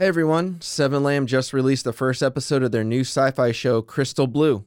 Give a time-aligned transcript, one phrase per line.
[0.00, 3.82] Hey everyone, Seven Lamb just released the first episode of their new sci fi show,
[3.82, 4.64] Crystal Blue.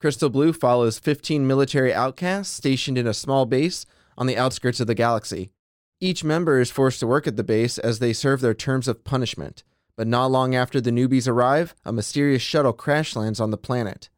[0.00, 3.86] Crystal Blue follows 15 military outcasts stationed in a small base
[4.18, 5.52] on the outskirts of the galaxy.
[6.00, 9.04] Each member is forced to work at the base as they serve their terms of
[9.04, 9.62] punishment.
[9.96, 14.10] But not long after the newbies arrive, a mysterious shuttle crash lands on the planet.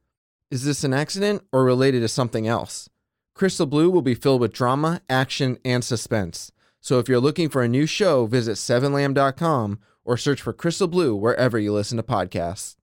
[0.51, 2.89] Is this an accident or related to something else?
[3.35, 6.53] Crystal Blue will be filled with drama, action, and suspense.
[6.81, 11.15] So if you're looking for a new show, visit 7lamb.com or search for Crystal Blue
[11.15, 12.77] wherever you listen to podcasts.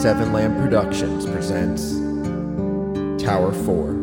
[0.00, 1.94] Seven Lamb Productions presents
[3.24, 3.94] Tower 4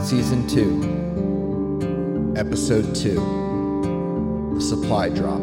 [0.00, 5.42] Season 2 Episode 2 The Supply Drop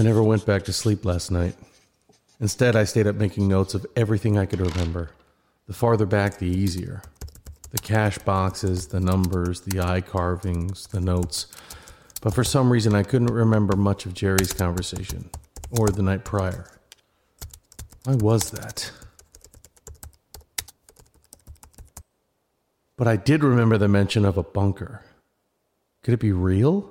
[0.00, 1.54] I never went back to sleep last night.
[2.40, 5.10] Instead, I stayed up making notes of everything I could remember.
[5.66, 7.02] The farther back, the easier.
[7.70, 11.48] The cash boxes, the numbers, the eye carvings, the notes.
[12.22, 15.28] But for some reason, I couldn't remember much of Jerry's conversation
[15.70, 16.64] or the night prior.
[18.04, 18.90] Why was that?
[22.96, 25.04] But I did remember the mention of a bunker.
[26.02, 26.90] Could it be real?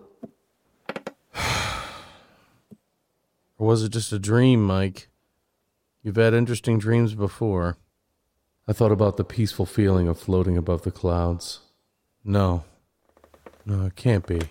[3.70, 5.10] Was it just a dream, Mike?
[6.02, 7.78] You've had interesting dreams before.
[8.68, 11.60] I thought about the peaceful feeling of floating above the clouds.
[12.24, 12.64] No.
[13.68, 14.42] No, it can't be.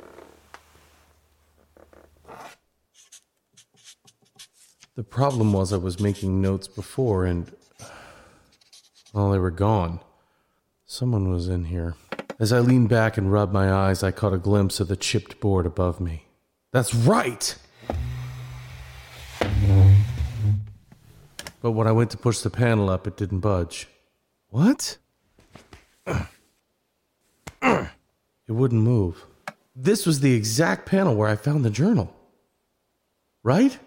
[4.95, 7.51] The problem was I was making notes before and.
[9.13, 9.99] Well, they were gone.
[10.87, 11.97] Someone was in here.
[12.39, 15.41] As I leaned back and rubbed my eyes, I caught a glimpse of the chipped
[15.41, 16.27] board above me.
[16.71, 17.57] That's right!
[21.61, 23.89] But when I went to push the panel up, it didn't budge.
[24.51, 24.99] What?
[27.61, 27.89] It
[28.49, 29.27] wouldn't move.
[29.77, 32.15] This was the exact panel where I found the journal.
[33.43, 33.79] Right?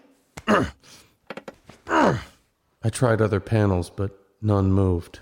[2.84, 5.20] I tried other panels, but none moved.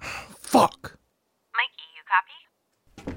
[0.00, 0.96] Fuck!
[1.54, 2.02] Mikey, you
[3.04, 3.16] copy?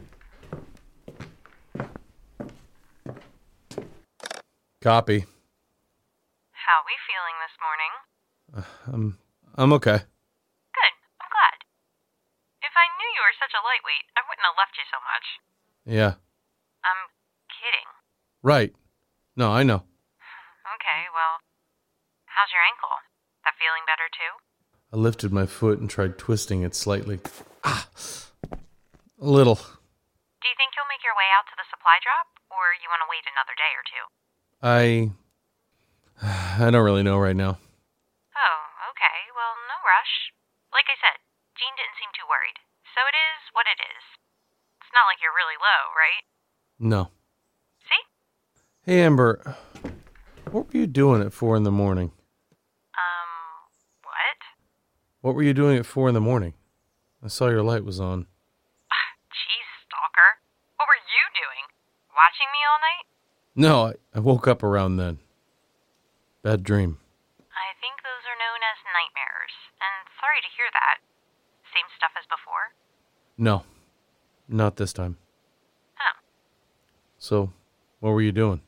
[4.81, 5.25] Copy.
[6.51, 7.91] How we feeling this morning?
[8.95, 9.19] I'm
[9.59, 9.99] I'm okay.
[9.99, 10.93] Good.
[11.19, 11.57] I'm glad.
[12.63, 15.25] If I knew you were such a lightweight, I wouldn't have left you so much.
[15.83, 16.15] Yeah.
[16.87, 17.11] I'm
[17.51, 17.89] kidding.
[18.39, 18.71] Right.
[19.35, 19.83] No, I know.
[20.75, 21.39] Okay, well,
[22.25, 22.89] how's your ankle?
[23.45, 24.33] That feeling better too?
[24.91, 27.19] I lifted my foot and tried twisting it slightly.
[27.63, 27.87] Ah.
[28.51, 29.55] A little.
[29.55, 33.01] Do you think you'll make your way out to the supply drop, or you want
[33.05, 34.03] to wait another day or two?
[34.61, 35.11] I
[36.65, 37.57] I don't really know right now.
[38.95, 39.19] Okay.
[39.35, 40.31] Well, no rush.
[40.71, 41.19] Like I said,
[41.59, 42.55] Gene didn't seem too worried.
[42.95, 44.03] So it is what it is.
[44.79, 46.23] It's not like you're really low, right?
[46.79, 47.11] No.
[47.83, 48.03] See?
[48.87, 49.43] Hey Amber,
[50.51, 52.11] what were you doing at four in the morning?
[52.95, 53.31] Um,
[54.03, 54.39] what?
[55.19, 56.53] What were you doing at four in the morning?
[57.23, 58.27] I saw your light was on.
[59.35, 60.39] Jeez, stalker.
[60.79, 61.65] What were you doing?
[62.15, 63.05] Watching me all night?
[63.55, 65.19] No, I, I woke up around then.
[66.43, 66.99] Bad dream.
[67.51, 69.51] I think those are known as nightmares,
[69.83, 71.03] and sorry to hear that.
[71.75, 72.71] Same stuff as before?
[73.35, 73.67] No,
[74.47, 75.19] not this time.
[75.99, 76.15] Oh.
[77.19, 77.51] So,
[77.99, 78.63] what were you doing?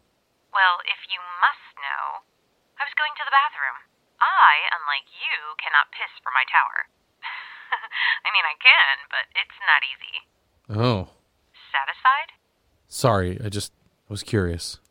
[0.51, 2.27] Well, if you must know,
[2.75, 3.87] I was going to the bathroom.
[4.19, 6.89] I, unlike you, cannot piss from my tower.
[8.25, 10.15] I mean, I can, but it's not easy.
[10.67, 11.15] Oh,
[11.71, 12.35] Satisfied?
[12.89, 13.37] sorry.
[13.39, 13.71] I just
[14.09, 14.81] was curious.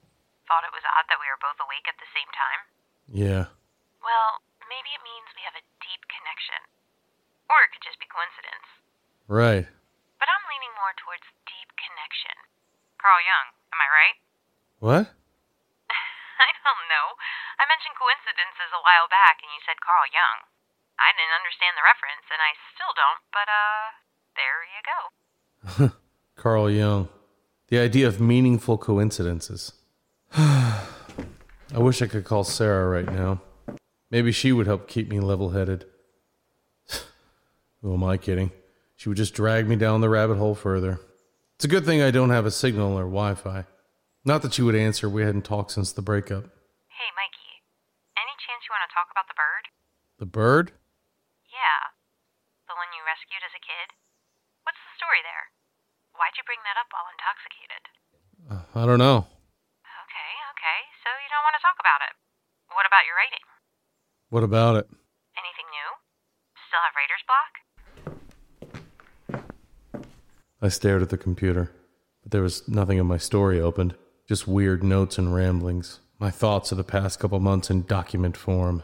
[0.47, 2.61] Thought it was odd that we were both awake at the same time?
[3.11, 3.44] Yeah.
[3.99, 4.31] Well,
[4.71, 6.06] maybe it means we have a deep
[6.37, 6.69] connection.
[7.49, 8.69] Or it could just be coincidence.
[9.25, 9.65] Right.
[10.21, 12.37] But I'm leaning more towards deep connection.
[13.00, 14.17] Carl Jung, am I right?
[14.85, 15.05] What?
[16.44, 17.17] I don't know.
[17.56, 20.44] I mentioned coincidences a while back and you said Carl Jung.
[21.00, 23.85] I didn't understand the reference and I still don't, but uh,
[24.37, 25.00] there you go.
[26.41, 27.09] Carl Jung.
[27.69, 29.73] The idea of meaningful coincidences.
[30.37, 33.41] I wish I could call Sarah right now.
[34.11, 35.85] Maybe she would help keep me level headed.
[37.87, 38.50] Who am I kidding?
[38.99, 40.99] She would just drag me down the rabbit hole further.
[41.55, 43.62] It's a good thing I don't have a signal or Wi Fi.
[44.27, 46.50] Not that she would answer, we hadn't talked since the breakup.
[46.91, 47.62] Hey, Mikey,
[48.19, 49.65] any chance you want to talk about the bird?
[50.19, 50.75] The bird?
[51.47, 51.94] Yeah.
[52.67, 53.94] The one you rescued as a kid?
[54.67, 55.55] What's the story there?
[56.19, 57.83] Why'd you bring that up while intoxicated?
[58.50, 59.31] Uh, I don't know.
[59.87, 62.19] Okay, okay, so you don't want to talk about it.
[62.67, 63.47] What about your writing?
[64.35, 64.91] What about it?
[65.38, 65.91] Anything new?
[66.67, 67.56] Still have writer's block?
[70.67, 71.71] I stared at the computer,
[72.25, 73.95] but there was nothing of my story opened.
[74.29, 76.01] Just weird notes and ramblings.
[76.19, 78.83] My thoughts of the past couple months in document form.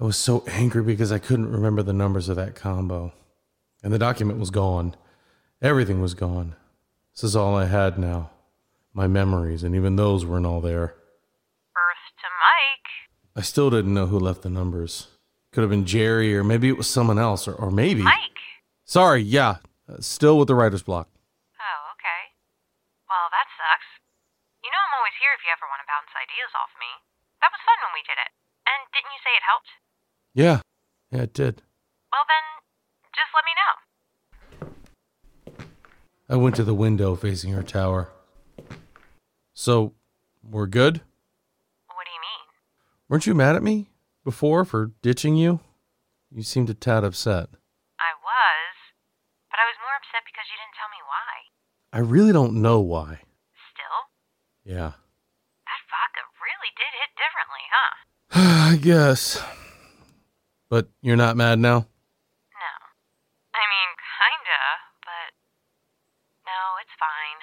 [0.00, 3.12] I was so angry because I couldn't remember the numbers of that combo.
[3.82, 4.94] And the document was gone.
[5.60, 6.54] Everything was gone.
[7.16, 8.30] This is all I had now.
[8.92, 10.94] My memories, and even those weren't all there.
[11.74, 13.34] Earth to Mike.
[13.34, 15.08] I still didn't know who left the numbers.
[15.50, 18.02] Could have been Jerry, or maybe it was someone else, or, or maybe.
[18.02, 18.38] Mike!
[18.84, 19.56] Sorry, yeah.
[19.98, 21.08] Still with the writer's block.
[21.58, 22.22] Oh, okay.
[23.08, 23.88] Well, that sucks.
[24.64, 26.88] You know I'm always here if you ever want to bounce ideas off me.
[27.44, 28.32] That was fun when we did it.
[28.64, 29.70] And didn't you say it helped?
[30.32, 30.58] Yeah,
[31.12, 31.60] yeah, it did.
[32.10, 32.44] Well, then,
[33.12, 33.72] just let me know.
[36.28, 38.08] I went to the window facing her tower.
[39.52, 39.92] So,
[40.42, 41.04] we're good?
[41.92, 42.42] What do you mean?
[43.08, 43.90] Weren't you mad at me
[44.24, 45.60] before for ditching you?
[46.32, 47.46] You seemed a tad upset.
[48.00, 48.74] I was,
[49.52, 51.32] but I was more upset because you didn't tell me why.
[51.94, 53.22] I really don't know why.
[53.70, 54.00] Still,
[54.66, 54.98] Yeah.
[54.98, 57.92] that vodka really did hit differently, huh?
[58.70, 59.40] I guess.
[60.68, 61.88] But you're not mad now?
[62.52, 62.72] No.
[63.56, 64.60] I mean, kinda,
[65.08, 65.30] but.
[66.44, 67.40] No, it's fine.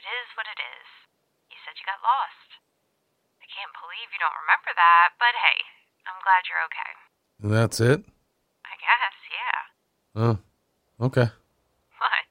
[0.00, 0.88] It is what it is.
[1.52, 2.56] You said you got lost.
[3.42, 5.58] I can't believe you don't remember that, but hey,
[6.08, 6.92] I'm glad you're okay.
[7.42, 8.00] And that's it?
[8.64, 9.60] I guess, yeah.
[10.16, 10.36] Oh,
[11.04, 11.28] okay.
[11.98, 12.30] What?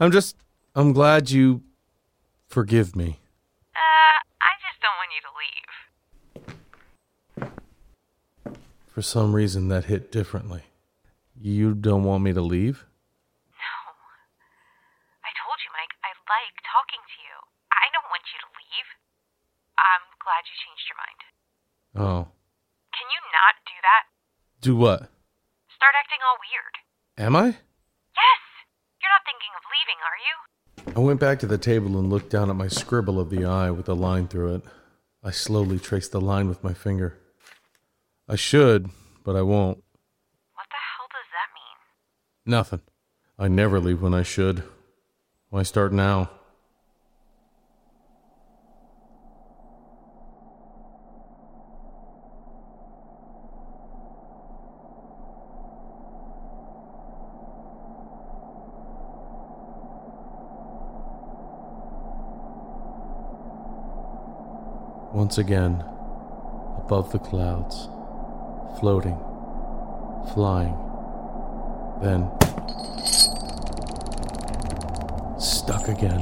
[0.00, 0.36] I'm just,
[0.74, 1.62] I'm glad you
[2.48, 3.20] forgive me.
[3.74, 4.18] Uh,
[4.84, 5.72] don't want you to leave.
[8.92, 10.68] For some reason, that hit differently.
[11.40, 12.84] You don't want me to leave?
[13.56, 13.80] No.
[15.24, 17.36] I told you, Mike, I like talking to you.
[17.72, 18.88] I don't want you to leave.
[19.80, 21.20] I'm glad you changed your mind.
[21.96, 22.22] Oh.
[22.92, 24.04] Can you not do that?
[24.60, 25.08] Do what?
[25.74, 26.74] Start acting all weird.
[27.18, 27.56] Am I?
[28.14, 28.42] Yes!
[29.00, 30.34] You're not thinking of leaving, are you?
[30.96, 33.68] I went back to the table and looked down at my scribble of the eye
[33.72, 34.62] with a line through it.
[35.24, 37.18] I slowly traced the line with my finger.
[38.28, 38.90] I should,
[39.24, 39.78] but I won't.
[40.54, 42.52] What the hell does that mean?
[42.52, 42.80] Nothing.
[43.36, 44.62] I never leave when I should.
[45.50, 46.30] Why start now?
[65.14, 65.84] Once again,
[66.76, 67.88] above the clouds,
[68.80, 69.16] floating,
[70.34, 70.74] flying,
[72.02, 72.28] then
[75.38, 76.20] stuck again,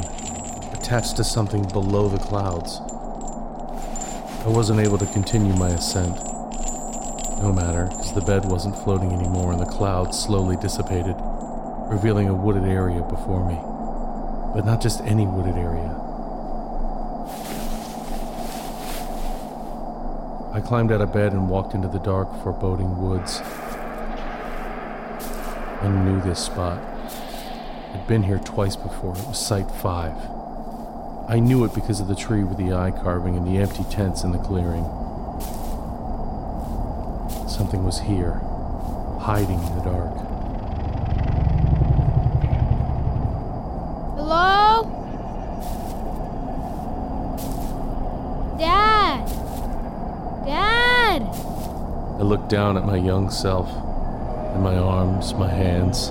[0.75, 2.83] attached to something below the clouds.
[4.45, 6.15] I wasn't able to continue my ascent.
[7.41, 11.17] No matter, because the bed wasn't floating anymore and the clouds slowly dissipated,
[11.89, 13.59] revealing a wooded area before me.
[14.55, 16.02] But not just any wooded area.
[20.53, 23.41] I climbed out of bed and walked into the dark, foreboding woods.
[25.81, 26.79] I knew this spot.
[27.95, 29.17] I'd been here twice before.
[29.17, 30.13] It was Site 5.
[31.27, 34.25] I knew it because of the tree with the eye carving and the empty tents
[34.25, 34.85] in the clearing.
[37.49, 38.41] Something was here,
[39.21, 40.32] hiding in the dark.
[52.33, 53.69] Looked down at my young self,
[54.55, 56.09] and my arms, my hands.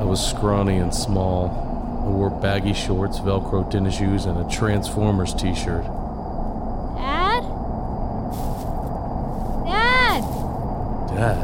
[0.00, 2.02] I was scrawny and small.
[2.04, 5.84] I wore baggy shorts, Velcro tennis shoes, and a Transformers t shirt.
[6.96, 7.44] Dad?
[9.64, 10.22] Dad!
[11.14, 11.38] Dad?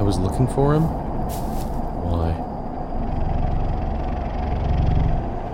[0.00, 0.84] I was looking for him?
[2.08, 2.30] Why?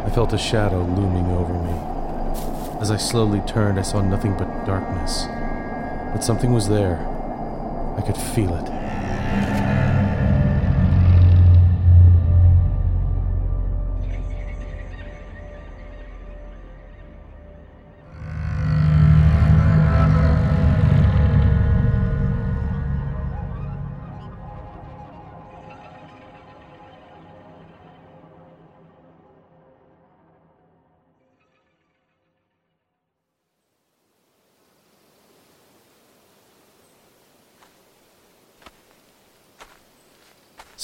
[0.07, 2.81] I felt a shadow looming over me.
[2.81, 5.27] As I slowly turned, I saw nothing but darkness.
[6.13, 6.99] But something was there.
[7.97, 9.78] I could feel it.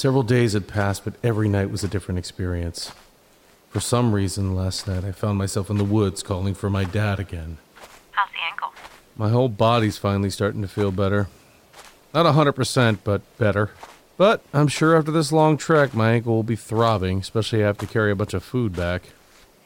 [0.04, 2.92] Several days had passed, but every night was a different experience.
[3.70, 7.18] For some reason, last night I found myself in the woods calling for my dad
[7.18, 7.56] again.
[8.10, 8.74] How's the ankle?
[9.16, 11.28] My whole body's finally starting to feel better.
[12.12, 13.70] Not a 100%, but better.
[14.18, 17.68] But I'm sure after this long trek, my ankle will be throbbing, especially if I
[17.68, 19.04] have to carry a bunch of food back.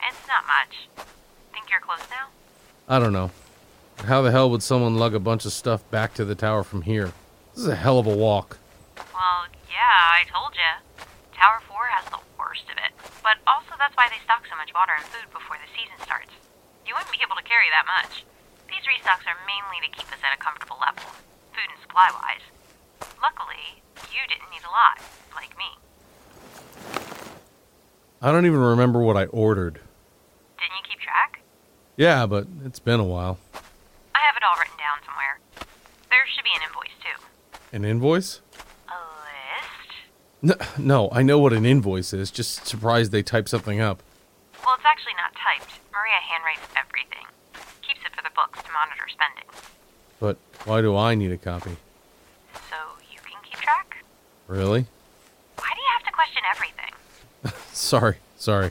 [0.09, 1.05] It's not much.
[1.53, 2.29] Think you're close now?
[2.89, 3.33] I don't know.
[4.05, 6.83] How the hell would someone lug a bunch of stuff back to the tower from
[6.83, 7.11] here?
[7.57, 8.59] This is a hell of a walk.
[8.97, 9.47] Well,
[9.79, 10.73] yeah, I told you.
[11.39, 12.91] Tower 4 has the worst of it.
[13.23, 16.35] But also, that's why they stock so much water and food before the season starts.
[16.83, 18.27] You wouldn't be able to carry that much.
[18.67, 21.07] These restocks are mainly to keep us at a comfortable level,
[21.55, 22.43] food and supply wise.
[23.23, 23.79] Luckily,
[24.11, 24.99] you didn't need a lot,
[25.39, 25.71] like me.
[28.19, 29.79] I don't even remember what I ordered.
[30.59, 31.39] Didn't you keep track?
[31.95, 33.39] Yeah, but it's been a while.
[34.11, 35.39] I have it all written down somewhere.
[36.11, 37.19] There should be an invoice, too.
[37.71, 38.43] An invoice?
[40.41, 42.31] No, no, I know what an invoice is.
[42.31, 44.03] Just surprised they type something up.
[44.65, 45.73] Well, it's actually not typed.
[45.93, 47.27] Maria handwrites everything.
[47.83, 49.45] Keeps it for the books to monitor spending.
[50.21, 51.77] But why do I need a copy?
[52.71, 52.77] So
[53.11, 54.05] you can keep track?
[54.47, 54.87] Really?
[55.57, 56.93] Why do you have to question everything?
[57.73, 58.71] Sorry, sorry.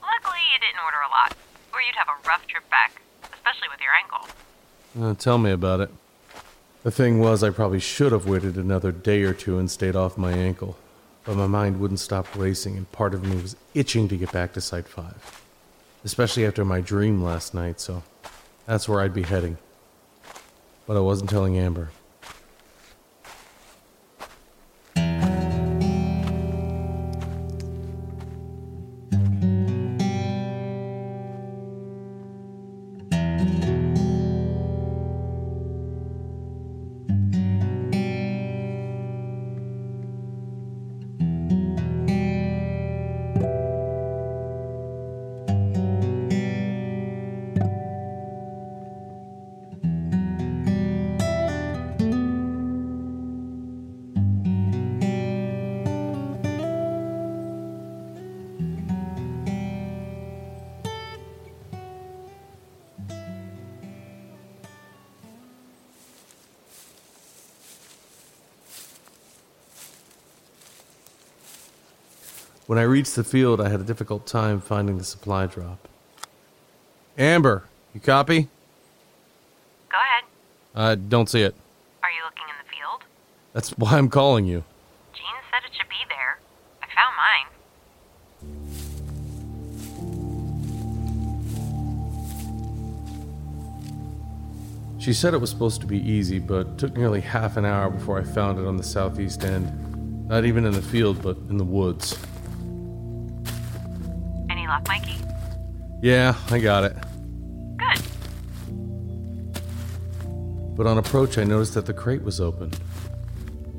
[0.00, 1.36] Luckily, you didn't order a lot,
[1.72, 3.00] or you'd have a rough trip back,
[3.32, 4.28] especially with your ankle.
[5.00, 5.90] Uh, tell me about it.
[6.82, 10.16] The thing was, I probably should have waited another day or two and stayed off
[10.16, 10.76] my ankle.
[11.30, 14.52] But my mind wouldn't stop racing, and part of me was itching to get back
[14.54, 15.44] to Site 5.
[16.04, 18.02] Especially after my dream last night, so
[18.66, 19.56] that's where I'd be heading.
[20.88, 21.92] But I wasn't telling Amber.
[72.70, 75.88] When I reached the field, I had a difficult time finding the supply drop.
[77.18, 78.42] Amber, you copy?
[79.90, 80.22] Go ahead.
[80.76, 81.56] I don't see it.
[82.04, 83.02] Are you looking in the field?
[83.54, 84.62] That's why I'm calling you.
[85.12, 86.38] Gene said it should be there.
[86.80, 87.48] I found mine.
[95.00, 98.20] She said it was supposed to be easy, but took nearly half an hour before
[98.20, 100.28] I found it on the southeast end.
[100.28, 102.16] Not even in the field, but in the woods.
[104.70, 105.16] Luck, Mikey?
[106.00, 106.96] Yeah, I got it.
[107.76, 108.02] Good.
[110.76, 112.70] But on approach, I noticed that the crate was open.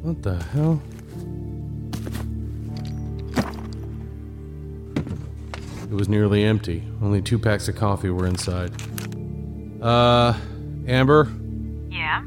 [0.01, 0.81] What the hell?
[5.89, 6.83] It was nearly empty.
[7.01, 8.71] Only two packs of coffee were inside.
[9.81, 10.33] Uh,
[10.88, 11.29] Amber,
[11.89, 12.24] Yeah?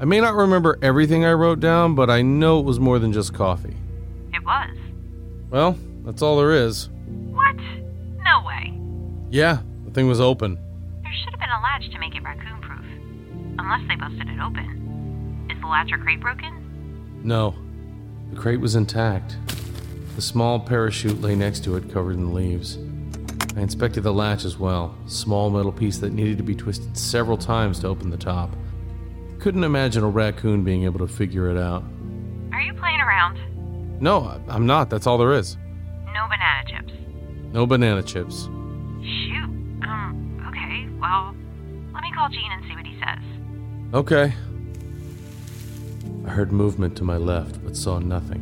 [0.00, 3.12] I may not remember everything I wrote down, but I know it was more than
[3.12, 3.76] just coffee.
[4.32, 4.74] It was.
[5.50, 6.88] Well, that's all there is.
[9.28, 9.34] What?
[9.34, 9.38] No way.
[9.38, 10.58] Yeah, the thing was open.
[11.02, 12.84] There should have been a latch to make it raccoon proof.
[13.58, 15.46] Unless they busted it open.
[15.50, 17.20] Is the latch or crate broken?
[17.22, 17.54] No,
[18.30, 19.36] the crate was intact.
[20.16, 22.78] The small parachute lay next to it, covered in leaves.
[23.56, 27.36] I inspected the latch as well, small metal piece that needed to be twisted several
[27.36, 28.54] times to open the top.
[29.38, 31.84] couldn't imagine a raccoon being able to figure it out.
[32.52, 33.38] Are you playing around?
[34.00, 34.90] No, I'm not.
[34.90, 35.56] That's all there is.
[36.12, 36.92] No banana chips.
[37.52, 38.48] No banana chips.
[42.26, 43.94] Call Gene and see what he says.
[43.94, 44.34] Okay.
[46.26, 48.40] I heard movement to my left, but saw nothing.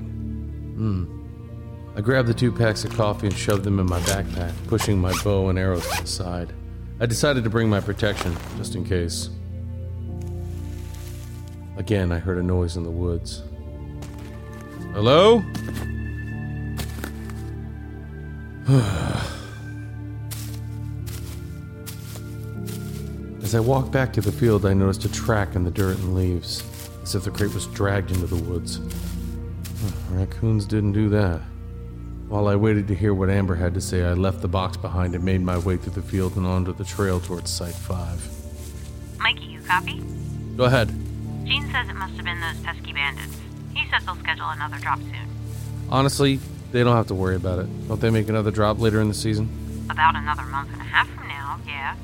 [0.77, 1.21] Hmm.
[1.97, 5.15] I grabbed the two packs of coffee and shoved them in my backpack, pushing my
[5.23, 6.53] bow and arrows to the side.
[6.99, 9.31] I decided to bring my protection, just in case.
[11.77, 13.43] Again, I heard a noise in the woods.
[14.93, 15.45] Hello?
[23.55, 26.17] As I walked back to the field, I noticed a track in the dirt and
[26.17, 26.65] leaves,
[27.05, 28.81] as if the crate was dragged into the woods.
[30.11, 31.41] Raccoons didn't do that.
[32.27, 35.15] While I waited to hear what Amber had to say, I left the box behind
[35.15, 39.19] and made my way through the field and onto the trail towards Site 5.
[39.21, 40.03] Mikey, you copy?
[40.57, 40.89] Go ahead.
[41.45, 43.37] Gene says it must have been those pesky bandits.
[43.73, 45.29] He says they'll schedule another drop soon.
[45.91, 46.41] Honestly,
[46.73, 47.87] they don't have to worry about it.
[47.87, 49.87] Don't they make another drop later in the season?
[49.91, 51.95] About another month and a half from now, yeah.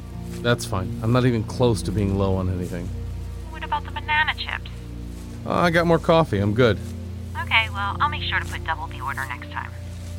[0.42, 0.98] That's fine.
[1.02, 2.88] I'm not even close to being low on anything.
[3.50, 4.70] What about the banana chips?
[5.46, 6.38] Uh, I got more coffee.
[6.38, 6.78] I'm good.
[7.42, 9.70] Okay, well, I'll make sure to put double the order next time.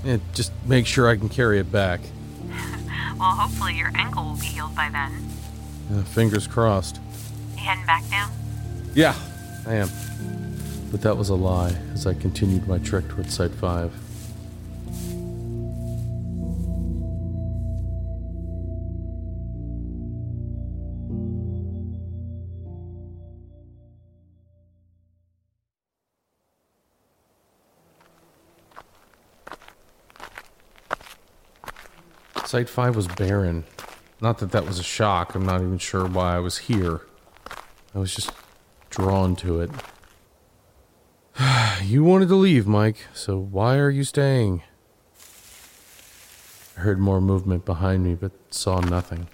[0.04, 2.02] Yeah, just make sure I can carry it back.
[3.20, 5.30] Well, hopefully your ankle will be healed by then.
[5.94, 7.00] Uh, fingers crossed.
[7.52, 8.32] You heading back now?
[8.96, 9.14] Yeah,
[9.68, 9.90] I am.
[10.90, 13.94] But that was a lie as I continued my trek towards Site 5.
[32.52, 33.64] Site 5 was barren.
[34.20, 35.36] Not that that was a shock.
[35.36, 37.00] I'm not even sure why I was here.
[37.96, 38.30] I was just
[38.90, 39.72] drawn to it.
[41.82, 44.64] you wanted to leave, Mike, so why are you staying?
[46.76, 49.30] I heard more movement behind me, but saw nothing.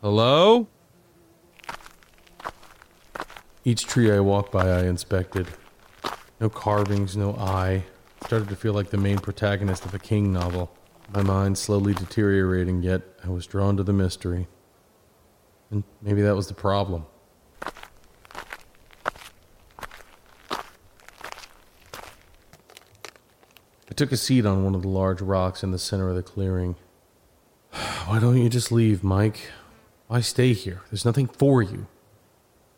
[0.00, 0.66] Hello?
[3.64, 5.46] Each tree I walked by, I inspected.
[6.40, 7.84] No carvings, no eye.
[8.24, 10.76] Started to feel like the main protagonist of a King novel.
[11.10, 14.48] My mind slowly deteriorating, yet I was drawn to the mystery.
[15.70, 17.06] And maybe that was the problem.
[23.92, 26.22] I took a seat on one of the large rocks in the center of the
[26.22, 26.76] clearing.
[28.06, 29.50] Why don't you just leave, Mike?
[30.08, 30.82] Why stay here?
[30.90, 31.86] There's nothing for you.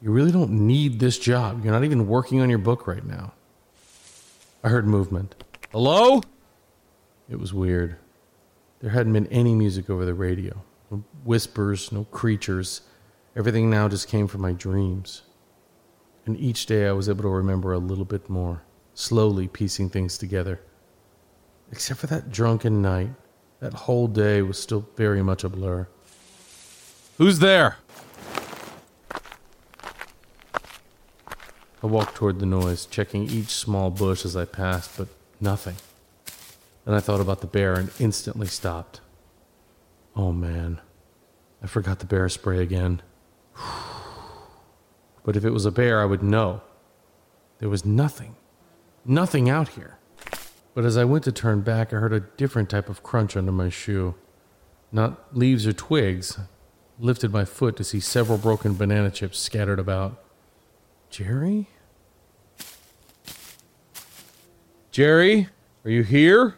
[0.00, 1.64] You really don't need this job.
[1.64, 3.32] You're not even working on your book right now.
[4.62, 5.34] I heard movement.
[5.72, 6.20] Hello?
[7.28, 7.96] It was weird.
[8.84, 10.62] There hadn't been any music over the radio.
[10.90, 12.82] No whispers, no creatures.
[13.34, 15.22] Everything now just came from my dreams.
[16.26, 20.18] And each day I was able to remember a little bit more, slowly piecing things
[20.18, 20.60] together.
[21.72, 23.08] Except for that drunken night,
[23.60, 25.88] that whole day was still very much a blur.
[27.16, 27.78] Who's there?
[31.82, 35.08] I walked toward the noise, checking each small bush as I passed, but
[35.40, 35.76] nothing.
[36.84, 39.00] Then I thought about the bear and instantly stopped.
[40.14, 40.80] Oh man,
[41.62, 43.02] I forgot the bear spray again.
[45.24, 46.60] But if it was a bear, I would know.
[47.58, 48.36] There was nothing.
[49.06, 49.96] Nothing out here.
[50.74, 53.50] But as I went to turn back, I heard a different type of crunch under
[53.50, 54.16] my shoe.
[54.92, 56.38] Not leaves or twigs.
[56.98, 60.22] Lifted my foot to see several broken banana chips scattered about.
[61.08, 61.68] Jerry?
[64.90, 65.48] Jerry?
[65.86, 66.56] Are you here?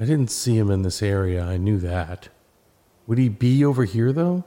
[0.00, 2.30] I didn't see him in this area, I knew that.
[3.06, 4.44] Would he be over here, though?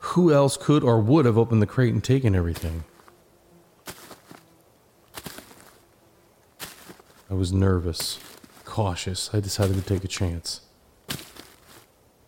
[0.00, 2.84] Who else could or would have opened the crate and taken everything?
[7.30, 8.18] I was nervous,
[8.66, 9.30] cautious.
[9.32, 10.60] I decided to take a chance.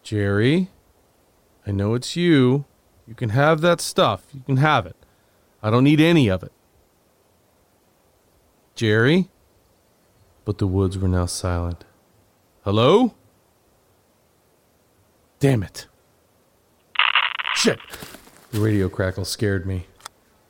[0.03, 0.71] Jerry,
[1.67, 2.65] I know it's you.
[3.07, 4.25] You can have that stuff.
[4.33, 4.97] You can have it.
[5.63, 6.53] I don't need any of it.
[8.75, 9.29] Jerry?
[10.47, 11.85] But the woods were now silent.
[12.63, 13.11] Hello?
[15.41, 15.89] Damn it.
[17.57, 17.81] Shit!
[18.55, 19.87] The radio crackle scared me.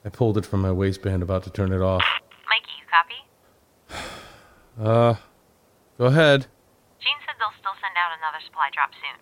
[0.04, 2.04] I pulled it from my waistband, about to turn it off.
[2.44, 4.08] Mikey, you copy?
[4.76, 5.16] Uh,
[5.96, 6.48] go ahead.
[7.00, 9.20] Gene said they'll still send out another supply drop soon.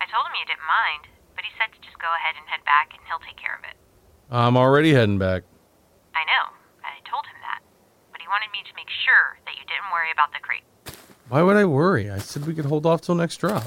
[0.00, 2.64] I told him you didn't mind, but he said to just go ahead and head
[2.68, 3.76] back and he'll take care of it.
[4.28, 5.44] I'm already heading back.
[6.12, 6.52] I know.
[6.84, 7.64] I told him that.
[8.12, 10.65] But he wanted me to make sure that you didn't worry about the crate.
[11.28, 12.10] Why would I worry?
[12.10, 13.66] I said we could hold off till next drop.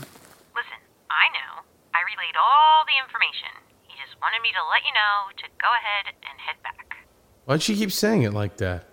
[0.55, 0.79] Listen,
[1.11, 1.63] I know.
[1.93, 3.51] I relayed all the information.
[3.83, 6.95] He just wanted me to let you know to go ahead and head back.
[7.45, 8.85] Why'd she keep saying it like that?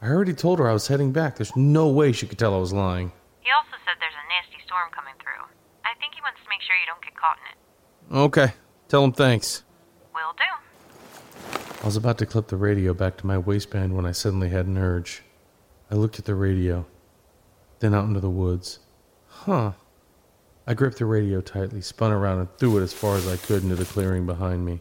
[0.00, 1.36] I already told her I was heading back.
[1.36, 3.12] There's no way she could tell I was lying.
[3.40, 5.44] He also said there's a nasty storm coming through.
[5.84, 8.24] I think he wants to make sure you don't get caught in it.
[8.24, 8.54] Okay,
[8.88, 9.62] tell him thanks.
[10.14, 11.82] Will do.
[11.82, 14.66] I was about to clip the radio back to my waistband when I suddenly had
[14.66, 15.22] an urge.
[15.90, 16.86] I looked at the radio,
[17.80, 18.78] then out into the woods.
[19.26, 19.72] Huh.
[20.66, 23.62] I gripped the radio tightly, spun around, and threw it as far as I could
[23.62, 24.80] into the clearing behind me.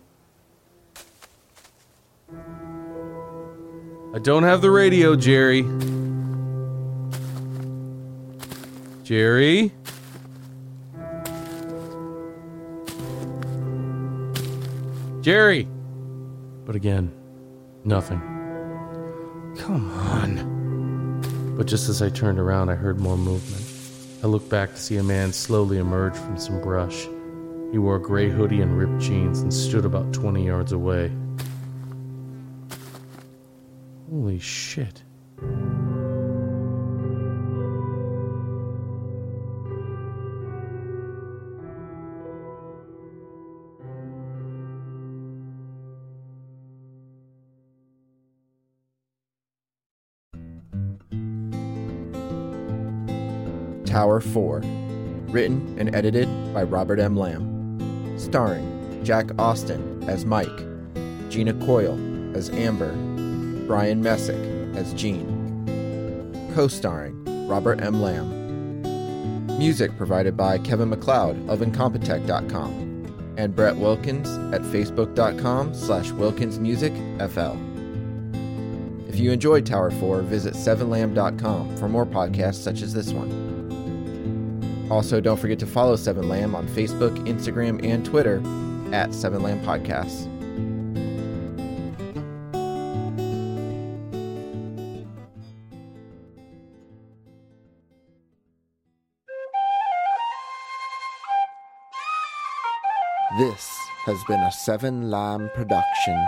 [4.14, 5.64] I don't have the radio, Jerry.
[9.04, 9.72] Jerry?
[15.22, 15.68] Jerry!
[16.66, 17.12] But again,
[17.84, 18.20] nothing.
[19.58, 20.59] Come on.
[21.60, 23.66] But just as I turned around, I heard more movement.
[24.24, 27.06] I looked back to see a man slowly emerge from some brush.
[27.74, 31.12] He wore a gray hoodie and ripped jeans and stood about 20 yards away.
[34.10, 35.04] Holy shit.
[53.90, 54.60] Tower 4.
[55.30, 57.16] Written and edited by Robert M.
[57.16, 58.16] Lamb.
[58.20, 60.48] Starring Jack Austin as Mike,
[61.30, 61.98] Gina Coyle
[62.38, 62.94] as Amber,
[63.66, 64.38] Brian Messick
[64.76, 65.36] as Gene.
[66.54, 68.00] Co starring Robert M.
[68.00, 68.38] Lamb.
[69.58, 77.58] Music provided by Kevin MacLeod of Incompetech.com and Brett Wilkins at Facebook.com slash WilkinsMusicFL.
[79.10, 83.49] If you enjoyed Tower 4, visit 7lamb.com for more podcasts such as this one.
[84.90, 88.42] Also, don't forget to follow 7 Lamb on Facebook, Instagram, and Twitter
[88.92, 90.28] at 7 Lamb Podcasts.
[103.38, 106.28] This has been a 7 Lamb production.